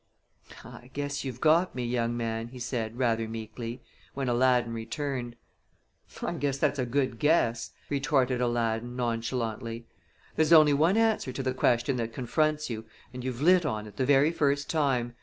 "I 0.65 0.89
guess 0.93 1.23
you've 1.23 1.39
got 1.39 1.75
me, 1.75 1.85
young 1.85 2.17
man," 2.17 2.47
he 2.47 2.57
said, 2.57 2.97
rather 2.97 3.27
meekly, 3.27 3.83
when 4.15 4.27
Aladdin 4.29 4.73
returned. 4.73 5.35
"I 6.23 6.33
guess 6.33 6.57
that's 6.57 6.79
a 6.79 6.87
good 6.87 7.19
guess," 7.19 7.69
retorted 7.87 8.41
Aladdin, 8.41 8.95
nonchalantly. 8.95 9.85
"There's 10.35 10.51
only 10.53 10.73
one 10.73 10.97
answer 10.97 11.31
to 11.31 11.43
the 11.43 11.53
question 11.53 11.97
that 11.97 12.13
confronts 12.15 12.67
you, 12.67 12.83
and 13.13 13.23
you've 13.23 13.43
lit 13.43 13.63
on 13.63 13.85
it 13.85 13.97
the 13.97 14.05
very 14.07 14.31
first 14.31 14.71
time. 14.71 15.13